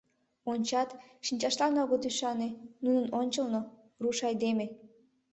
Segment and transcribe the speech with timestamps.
[0.51, 0.89] Ончат,
[1.25, 2.49] шинчаштлан огыт ӱшане:
[2.83, 3.61] нунын ончылно—
[4.01, 4.65] руш айдеме.